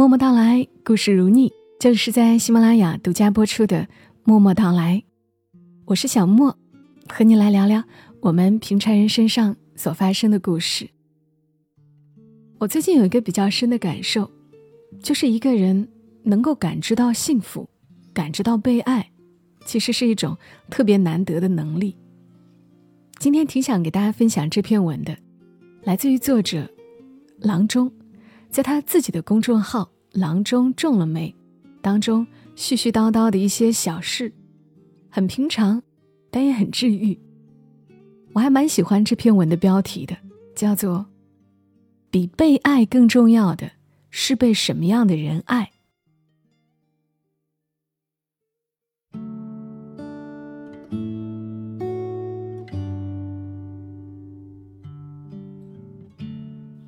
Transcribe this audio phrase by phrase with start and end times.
[0.00, 3.82] 默默到来，故事如你，这里是在喜马拉雅独家播出的
[4.24, 5.04] 《默默到来》，
[5.84, 6.56] 我是小莫，
[7.06, 7.84] 和你来聊聊
[8.20, 10.88] 我们平常人身上所发生的故事。
[12.56, 14.30] 我最近有一个比较深的感受，
[15.02, 15.86] 就是一个人
[16.22, 17.68] 能够感知到幸福，
[18.14, 19.06] 感知到被爱，
[19.66, 20.34] 其实是一种
[20.70, 21.94] 特别难得的能力。
[23.18, 25.14] 今天挺想给大家分享这篇文的，
[25.82, 26.66] 来自于作者
[27.40, 27.92] 郎中。
[28.50, 31.34] 在他自己的公众号“郎中中了没”
[31.80, 34.32] 当中，絮絮叨叨的一些小事，
[35.08, 35.82] 很平常，
[36.30, 37.18] 但也很治愈。
[38.32, 40.16] 我还蛮喜欢这篇文的标题的，
[40.54, 41.06] 叫做
[42.10, 43.70] “比被爱更重要的
[44.10, 45.70] 是被什么样的人爱”。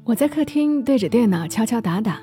[0.05, 2.21] 我在客厅对着电脑敲敲打打，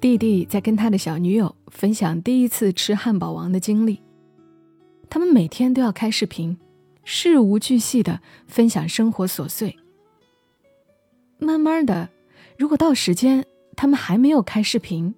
[0.00, 4.02] 弟弟在跟他的小女友分享第一次吃汉堡王的经历。
[5.08, 6.58] 他们每天都要开视频，
[7.04, 9.76] 事无巨细的分享生活琐碎。
[11.38, 12.08] 慢慢的，
[12.58, 13.46] 如果到时间
[13.76, 15.14] 他们还没有开视频，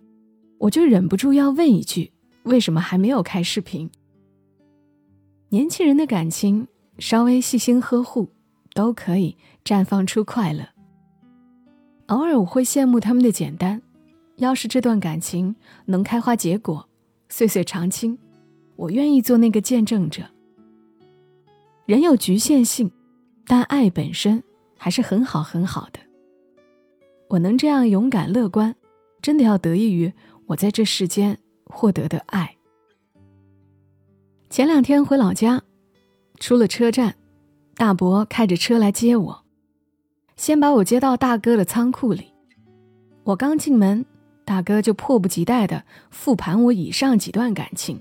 [0.58, 2.12] 我就忍不住要问一句：
[2.42, 3.90] 为什么还没有开视频？
[5.48, 8.28] 年轻人的感情，稍微细心呵护，
[8.74, 10.73] 都可以绽放出快乐。
[12.06, 13.80] 偶尔我会羡慕他们的简单，
[14.36, 16.86] 要是这段感情能开花结果，
[17.28, 18.18] 岁岁长青，
[18.76, 20.22] 我愿意做那个见证者。
[21.86, 22.90] 人有局限性，
[23.46, 24.42] 但爱本身
[24.76, 26.00] 还是很好很好的。
[27.28, 28.74] 我能这样勇敢乐观，
[29.22, 30.12] 真的要得益于
[30.46, 32.56] 我在这世间获得的爱。
[34.50, 35.62] 前两天回老家，
[36.38, 37.16] 出了车站，
[37.76, 39.43] 大伯开着车来接我。
[40.36, 42.32] 先把我接到大哥的仓库里，
[43.22, 44.04] 我刚进门，
[44.44, 48.00] 大哥就迫不及待地复盘我以上几段感情，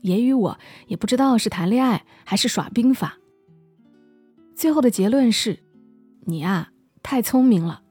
[0.00, 3.18] 也与我也不知道是谈恋爱还是耍兵法。
[4.56, 5.60] 最后的结论是，
[6.26, 6.70] 你啊
[7.02, 7.82] 太聪明了，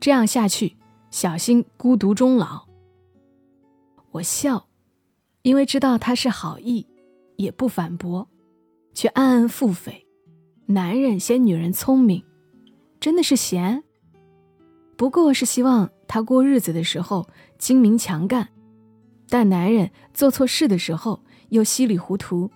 [0.00, 0.76] 这样下去
[1.10, 2.66] 小心孤独终老。
[4.10, 4.66] 我笑，
[5.42, 6.86] 因为知道他是好意，
[7.36, 8.28] 也不反驳，
[8.92, 10.04] 却暗暗腹诽：
[10.66, 12.22] 男人嫌女人聪明。
[13.02, 13.82] 真的是闲，
[14.96, 18.48] 不过是希望他过日子的时候精明强干，
[19.28, 22.48] 但男人做错事的时候又稀里糊涂，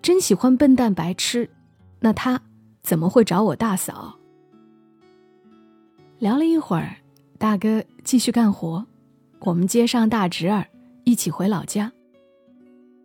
[0.00, 1.50] 真喜欢笨蛋白痴，
[1.98, 2.40] 那他
[2.84, 4.16] 怎么会找我大嫂？
[6.20, 6.98] 聊了一会儿，
[7.36, 8.86] 大哥继续干活，
[9.40, 10.64] 我们接上大侄儿
[11.02, 11.90] 一起回老家。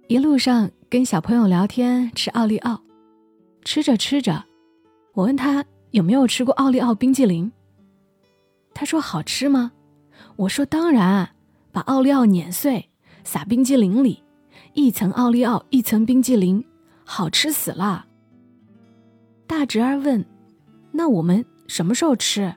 [0.07, 2.83] 一路上跟小朋友聊天，吃奥利奥，
[3.66, 4.45] 吃着吃着，
[5.13, 5.66] 我问他。
[5.91, 7.52] 有没有吃过奥利奥冰激凌？
[8.74, 9.74] 他说好吃吗？
[10.35, 11.29] 我说当然，
[11.72, 12.90] 把奥利奥碾碎，
[13.24, 14.24] 撒冰激凌里，
[14.74, 16.63] 一层奥利奥，一层冰激凌，
[17.03, 18.06] 好吃死了。
[19.46, 20.25] 大侄儿问
[20.94, 22.56] ：“那我们什么时候吃？”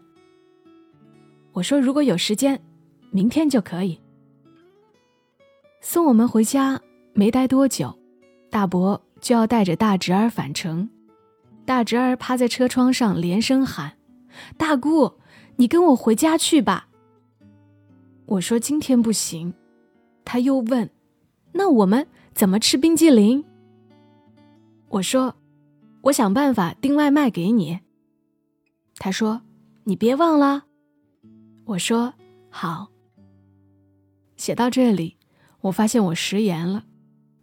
[1.52, 2.60] 我说：“如果有时间，
[3.10, 4.00] 明天就可以。”
[5.82, 6.80] 送我们回家
[7.12, 7.98] 没待多久，
[8.48, 10.88] 大伯就要带着大侄儿返程。
[11.64, 13.96] 大侄儿趴在车窗上，连声喊
[14.56, 15.14] ：“大姑，
[15.56, 16.88] 你跟我回家去吧。”
[18.26, 19.54] 我说：“今天不行。”
[20.24, 20.90] 他又问
[21.52, 23.44] ：“那我们怎么吃冰激凌？”
[24.88, 25.36] 我说
[26.02, 27.80] ：“我想办法订外卖给你。”
[28.96, 29.42] 他说
[29.84, 30.64] ：“你别忘了。”
[31.64, 32.14] 我说
[32.50, 32.88] ：“好。”
[34.36, 35.16] 写到这里，
[35.62, 36.84] 我发现我食言了，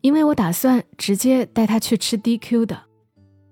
[0.01, 2.83] 因为我打算直接带他去吃 DQ 的。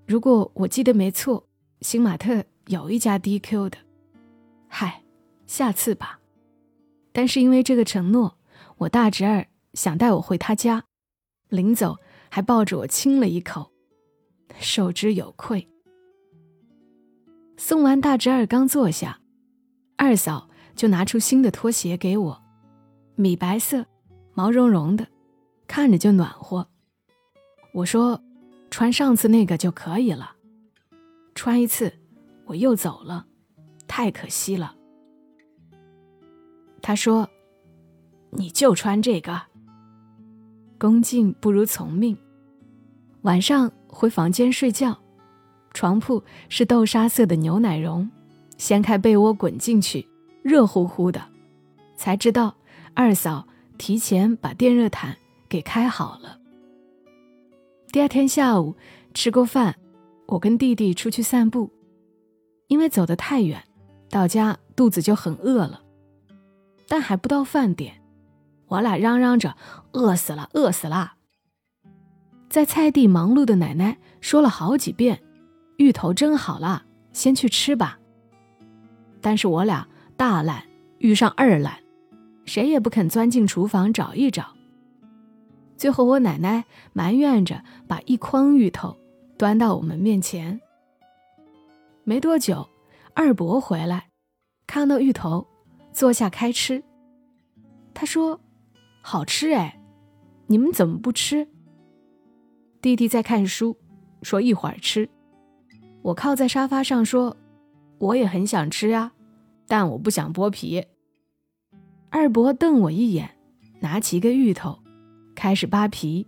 [0.09, 1.47] 如果我记得没错，
[1.81, 3.77] 新玛特有一家 DQ 的，
[4.67, 5.03] 嗨，
[5.45, 6.19] 下次吧。
[7.11, 8.35] 但是因为这个承诺，
[8.79, 10.83] 我大侄儿想带我回他家，
[11.49, 11.95] 临走
[12.31, 13.71] 还抱着我亲了一口，
[14.59, 15.69] 受之有愧。
[17.57, 19.19] 送完大侄儿刚坐下，
[19.95, 22.41] 二嫂就拿出新的拖鞋给我，
[23.13, 23.85] 米白色，
[24.33, 25.07] 毛茸茸的，
[25.67, 26.67] 看着就暖和。
[27.75, 28.19] 我说。
[28.79, 30.37] 穿上次那个就可以了，
[31.35, 31.91] 穿一次
[32.45, 33.25] 我又走了，
[33.89, 34.73] 太可惜了。
[36.81, 37.29] 他说
[38.31, 39.41] ：“你就穿这个。”
[40.79, 42.17] 恭敬不如从命。
[43.23, 44.97] 晚上回房间睡觉，
[45.73, 48.09] 床铺是豆沙色的牛奶绒，
[48.57, 50.07] 掀开被窝滚进去，
[50.41, 51.21] 热乎乎的，
[51.97, 52.55] 才知道
[52.93, 53.45] 二嫂
[53.77, 55.17] 提前把电热毯
[55.49, 56.38] 给开好了。
[57.91, 58.75] 第二天下午
[59.15, 59.75] 吃过饭，
[60.27, 61.71] 我跟弟弟出去散步，
[62.67, 63.63] 因为走得太远，
[64.11, 65.81] 到家肚子就很饿了，
[66.87, 67.99] 但还不到饭点，
[68.67, 69.57] 我俩嚷嚷着
[69.93, 71.13] 饿死了，饿死了。
[72.47, 75.19] 在菜地忙碌的奶奶说了好几遍
[75.77, 77.97] ：“芋头蒸好了，先去吃吧。”
[79.19, 80.63] 但是我俩大懒
[80.99, 81.79] 遇上二懒，
[82.45, 84.58] 谁也不肯钻进厨房找一找。
[85.79, 88.97] 最后，我奶奶埋怨着把一筐芋头
[89.37, 90.59] 端到我们面前。
[92.03, 92.67] 没多久，
[93.13, 94.09] 二伯回来，
[94.67, 95.47] 看到芋头，
[95.93, 96.83] 坐下开吃。
[97.93, 98.41] 他说
[99.01, 99.79] ：“好吃哎，
[100.47, 101.47] 你们怎么不吃？”
[102.83, 103.77] 弟弟在看书，
[104.21, 105.09] 说一会儿吃。
[106.01, 107.37] 我靠在沙发上说
[107.99, 109.13] ：“我也很想吃呀，
[109.65, 110.83] 但我不想剥皮。”
[112.11, 113.37] 二伯瞪我一眼，
[113.79, 114.79] 拿起一个芋头，
[115.39, 116.27] 开始扒皮，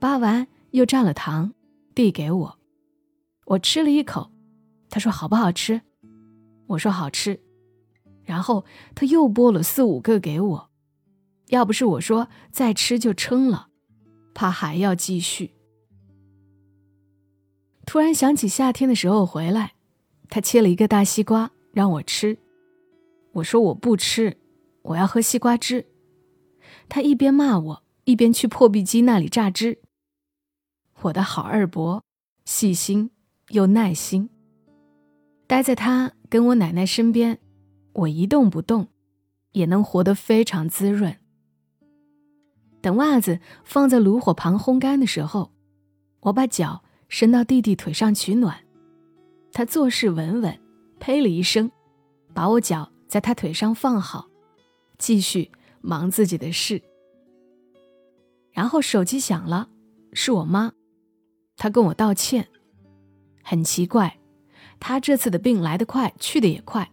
[0.00, 1.54] 扒完又蘸了糖，
[1.94, 2.58] 递给我。
[3.44, 4.28] 我吃了一口，
[4.90, 5.80] 他说：“好不好吃？”
[6.66, 7.40] 我说：“好吃。”
[8.26, 8.64] 然后
[8.96, 10.70] 他又剥了四五个给我。
[11.50, 13.68] 要不是我说再吃就撑了，
[14.34, 15.52] 怕还要继续。
[17.86, 19.74] 突然想起夏天的时候回来，
[20.28, 22.36] 他切了一个大西瓜让我吃，
[23.30, 24.36] 我说我不吃，
[24.82, 25.86] 我要喝西瓜汁。
[26.88, 29.78] 他一边骂我，一边去破壁机那里榨汁。
[31.02, 32.02] 我的好二伯，
[32.44, 33.10] 细心
[33.48, 34.28] 又耐心。
[35.46, 37.38] 待在他跟我奶奶身边，
[37.92, 38.88] 我一动不动，
[39.52, 41.16] 也能活得非常滋润。
[42.80, 45.52] 等袜子放在炉火旁烘干的时候，
[46.20, 48.58] 我把脚伸到弟弟腿上取暖。
[49.52, 50.60] 他做事稳稳，
[50.98, 51.70] 呸了一声，
[52.32, 54.28] 把我脚在他腿上放好，
[54.98, 55.50] 继续
[55.80, 56.82] 忙自己的事。
[58.54, 59.68] 然后手机响了，
[60.14, 60.72] 是我妈，
[61.58, 62.48] 她跟我道歉。
[63.42, 64.18] 很奇怪，
[64.80, 66.90] 她这次的病来得快，去得也快，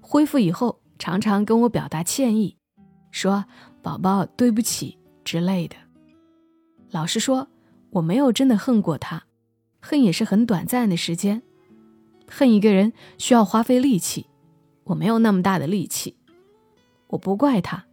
[0.00, 2.56] 恢复以后常常跟我表达歉意，
[3.10, 3.44] 说
[3.82, 5.76] ：“宝宝，对不起。”之类的。
[6.90, 7.48] 老实说，
[7.90, 9.24] 我没有真的恨过他，
[9.80, 11.42] 恨也是很短暂的时间。
[12.28, 14.26] 恨一个人需要花费力气，
[14.84, 16.16] 我没有那么大的力气。
[17.08, 17.84] 我不怪他，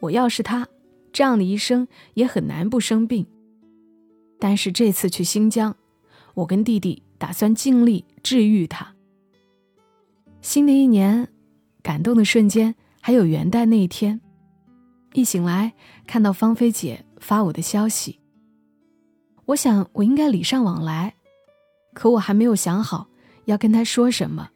[0.00, 0.68] 我要是他，
[1.18, 3.26] 这样的一生也很难不生病。
[4.38, 5.74] 但是这次去新疆，
[6.34, 8.94] 我跟弟弟打算尽力治愈他。
[10.42, 11.26] 新的一年，
[11.82, 14.20] 感动的瞬间还有元旦那一天。
[15.12, 15.72] 一醒来，
[16.06, 18.20] 看到芳菲姐发我的消息，
[19.46, 21.16] 我想我应该礼尚往来，
[21.94, 23.08] 可我还没有想好
[23.46, 24.50] 要跟她说什么，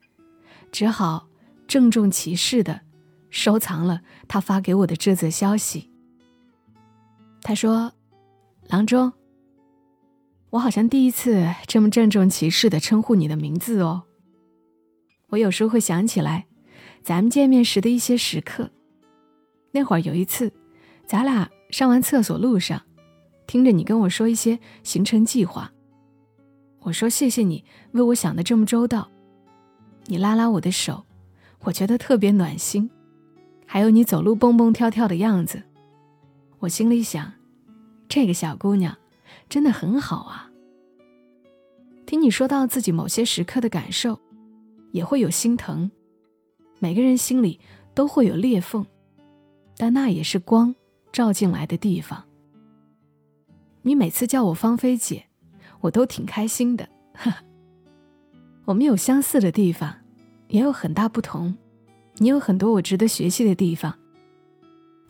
[0.70, 1.26] 只好
[1.66, 2.82] 郑重其事的
[3.30, 5.88] 收藏了她发给我的这则消息。
[7.42, 7.92] 他说
[8.70, 9.12] ：“郎中，
[10.50, 14.04] 我好像第一次这么郑重其事的称呼你的名字哦。
[15.30, 16.46] 我有时候会想起来，
[17.02, 18.70] 咱们见面时的一些时刻。”
[19.74, 20.52] 那会儿有一次，
[21.06, 22.82] 咱俩上完厕所路上，
[23.46, 25.72] 听着你跟我说一些行程计划。
[26.80, 29.10] 我说谢谢你为我想的这么周到。
[30.06, 31.06] 你拉拉我的手，
[31.60, 32.90] 我觉得特别暖心。
[33.66, 35.62] 还有你走路蹦蹦跳跳的样子，
[36.62, 37.32] 我心里想，
[38.08, 38.96] 这个小姑娘
[39.48, 40.48] 真的很好啊。
[42.06, 44.20] 听你说到自己某些时刻的感受，
[44.92, 45.90] 也会有心疼。
[46.78, 47.58] 每个人心里
[47.94, 48.86] 都会有裂缝。
[49.76, 50.72] 但那也是光
[51.10, 52.22] 照进来的地方。
[53.80, 55.24] 你每次叫我芳菲姐，
[55.80, 56.88] 我都挺开心的。
[58.66, 59.92] 我们有相似的地方，
[60.46, 61.56] 也有很大不同。
[62.18, 63.98] 你有很多我值得学习的地方。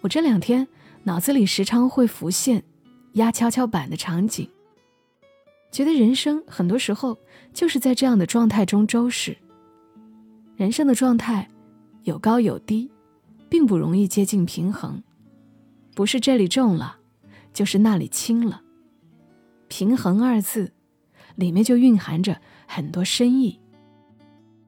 [0.01, 0.67] 我这两天
[1.05, 2.63] 脑子里时常会浮现
[3.15, 4.49] 压跷跷板的场景，
[5.71, 7.19] 觉得人生很多时候
[7.53, 9.37] 就是在这样的状态中周逝。
[10.57, 11.49] 人生的状态
[12.05, 12.91] 有高有低。
[13.53, 15.03] 并不容易接近平衡，
[15.95, 16.97] 不是这里重了，
[17.53, 18.63] 就是那里轻了。
[19.69, 20.73] 平衡二字，
[21.35, 23.61] 里面就蕴含着很多深意。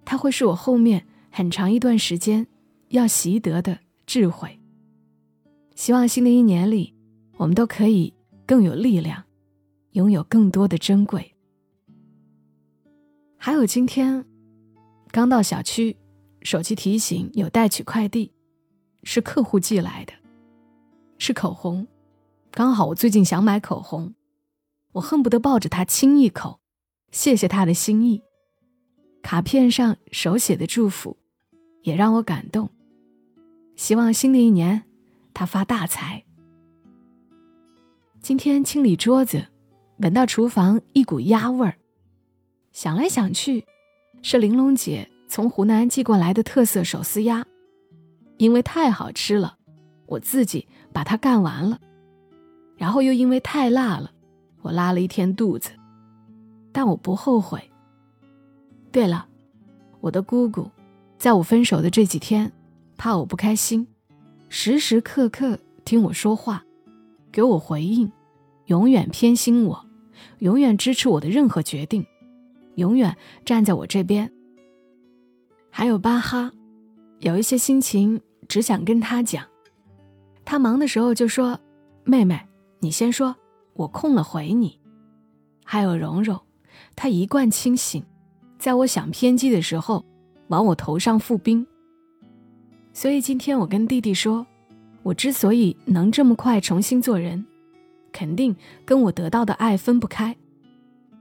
[0.04, 2.46] 它会是我后面很长一段时间
[2.88, 4.60] 要习得的智慧。
[5.74, 6.94] 希望新的一年里，
[7.36, 8.14] 我们都可以
[8.46, 9.24] 更有力量，
[9.92, 11.34] 拥有更多的珍贵。
[13.36, 14.24] 还有今天，
[15.10, 15.96] 刚到小区，
[16.42, 18.32] 手机提醒有待取快递。
[19.06, 20.14] 是客户寄来的，
[21.18, 21.86] 是口红，
[22.50, 24.14] 刚好我最近想买口红，
[24.92, 26.58] 我恨不得抱着它亲一口，
[27.10, 28.22] 谢谢他的心意。
[29.22, 31.18] 卡片上手写的祝福，
[31.82, 32.70] 也让我感动。
[33.76, 34.84] 希望新的一年
[35.34, 36.24] 他发大财。
[38.20, 39.48] 今天清理桌子，
[39.98, 41.74] 闻到厨房一股鸭味儿，
[42.72, 43.66] 想来想去，
[44.22, 47.44] 是玲珑姐从湖南寄过来的特色手撕鸭。
[48.38, 49.58] 因为太好吃了，
[50.06, 51.78] 我自己把它干完了，
[52.76, 54.10] 然后又因为太辣了，
[54.62, 55.70] 我拉了一天肚子，
[56.72, 57.70] 但我不后悔。
[58.90, 59.28] 对了，
[60.00, 60.70] 我的姑姑，
[61.18, 62.50] 在我分手的这几天，
[62.96, 63.86] 怕我不开心，
[64.56, 66.64] 时时刻刻听我说话，
[67.32, 68.12] 给我回应，
[68.66, 69.84] 永远偏心我，
[70.38, 72.06] 永远支持我的任何决定，
[72.76, 74.32] 永远站在我这边。
[75.70, 76.52] 还有巴哈，
[77.18, 79.44] 有一些心情只想跟他讲。
[80.44, 81.58] 他忙的时候就说
[82.06, 82.40] ：“妹妹，
[82.78, 83.34] 你先说，
[83.72, 84.78] 我空了回你。”
[85.66, 86.40] 还有蓉蓉，
[86.94, 88.04] 她一贯清醒，
[88.56, 90.04] 在我想偏激的时候，
[90.46, 91.66] 往我头上覆冰。
[92.94, 94.46] 所以今天我跟弟弟说，
[95.02, 97.44] 我之所以能这么快重新做人，
[98.12, 100.36] 肯定跟我得到的爱分不开，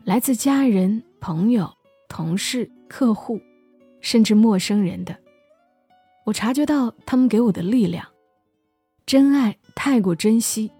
[0.04, 1.68] 来自家人、朋友、
[2.08, 3.42] 同事、客户，
[4.02, 5.18] 甚至陌生人的。
[6.26, 8.08] 我察觉到他们给我的力量。
[9.08, 10.72] 真爱太过珍惜，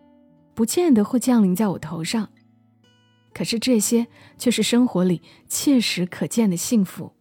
[0.54, 2.30] 不见得会降临在我头上。
[3.34, 4.06] 可是这些
[4.38, 7.12] 却是生活里切实可见的幸福。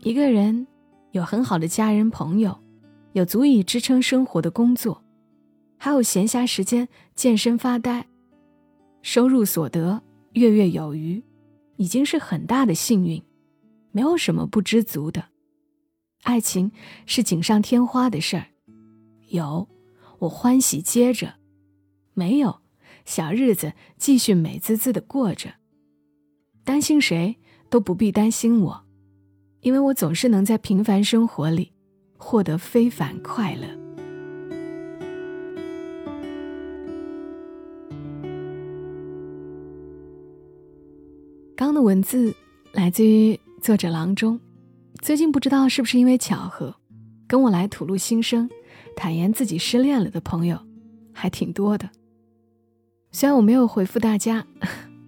[0.00, 0.66] 一个人
[1.14, 2.58] 有很好的家人朋友，
[3.12, 5.04] 有足以支撑生活的工作，
[5.78, 8.08] 还有闲暇时间健身发呆，
[9.00, 10.02] 收入所得
[10.32, 11.22] 月月有余，
[11.76, 13.22] 已经是很大的幸运，
[13.92, 15.26] 没有什么不知足的。
[16.24, 16.72] 爱情
[17.06, 18.46] 是锦上添花的事儿。
[19.28, 19.68] 有，
[20.18, 21.28] 我欢喜接着；
[22.14, 22.60] 没有，
[23.04, 25.54] 小日子继续美滋滋的过着。
[26.64, 27.36] 担心谁
[27.70, 28.84] 都不必担心我，
[29.64, 31.72] 因为我总是能在平凡生活里
[32.18, 33.66] 获得非凡快乐。
[41.56, 42.34] 刚的文字
[42.72, 44.38] 来自于作者郎中，
[45.00, 46.74] 最近不知道是不是因为巧合，
[47.26, 48.48] 跟我来吐露心声。
[48.94, 50.58] 坦言自己失恋了的朋友
[51.10, 51.88] 还挺多的。
[53.12, 54.46] 虽然我没有回复大家，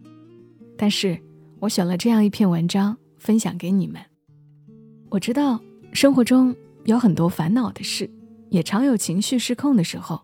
[0.78, 1.20] 但是
[1.60, 4.00] 我选了这样一篇文章分享给你们。
[5.16, 5.58] 我知道
[5.94, 6.54] 生活中
[6.84, 8.10] 有很多烦恼的事，
[8.50, 10.20] 也常有情绪失控的时候。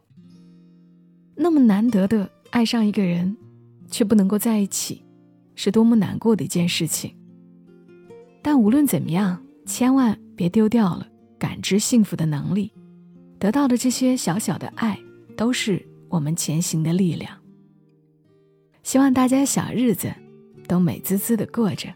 [1.35, 3.35] 那么难得的爱上一个人，
[3.91, 5.03] 却不能够在一起，
[5.55, 7.17] 是多么难过的一件事情。
[8.43, 11.09] 但无论怎么样，千万别丢掉了
[11.39, 12.71] 感知幸福的能力。
[13.39, 15.01] 得到的这些小小的爱，
[15.39, 17.35] 都是我们前行的力量。
[18.83, 20.13] 希望大家小日子
[20.69, 21.89] 都美滋滋的过着。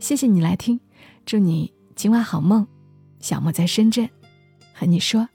[0.00, 0.80] 谢谢你来听，
[1.24, 2.66] 祝你今晚好梦。
[3.20, 4.08] 小莫在深圳，
[4.74, 5.26] 和你说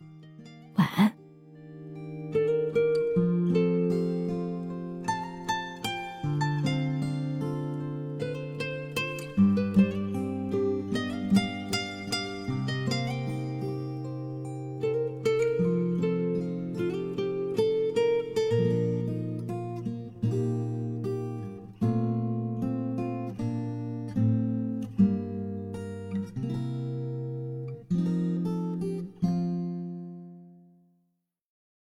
[0.76, 1.19] 晚安。